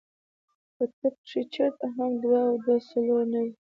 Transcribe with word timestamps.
پۀ 0.75 0.83
طب 0.97 1.13
کښې 1.27 1.41
چرته 1.53 1.85
هم 1.95 2.11
دوه 2.23 2.39
او 2.49 2.55
دوه 2.63 2.77
څلور 2.89 3.23
نۀ 3.31 3.39
وي- 3.45 3.51